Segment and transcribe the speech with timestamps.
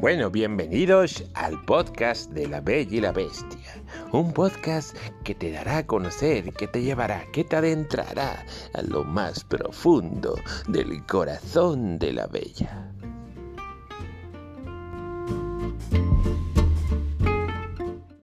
[0.00, 3.82] Bueno, bienvenidos al podcast de La Bella y la Bestia.
[4.12, 9.02] Un podcast que te dará a conocer, que te llevará, que te adentrará a lo
[9.02, 10.36] más profundo
[10.68, 12.92] del corazón de la Bella.